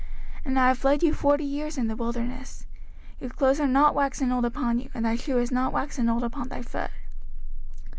05:029:005 0.37 0.41
And 0.45 0.59
I 0.59 0.67
have 0.69 0.83
led 0.83 1.03
you 1.03 1.13
forty 1.13 1.43
years 1.43 1.77
in 1.77 1.85
the 1.87 1.95
wilderness: 1.95 2.65
your 3.19 3.29
clothes 3.29 3.59
are 3.59 3.67
not 3.67 3.93
waxen 3.93 4.31
old 4.31 4.45
upon 4.45 4.79
you, 4.79 4.89
and 4.95 5.05
thy 5.05 5.15
shoe 5.15 5.37
is 5.37 5.51
not 5.51 5.73
waxen 5.73 6.09
old 6.09 6.23
upon 6.23 6.49
thy 6.49 6.63
foot. 6.63 6.89